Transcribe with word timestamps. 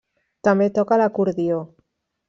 També 0.47 0.69
toca 0.79 0.99
l'acordió. 1.03 1.63